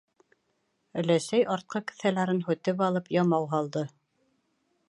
[1.01, 3.89] Өләсәй артҡы кеҫәләрен һүтеп алып ямау һалды.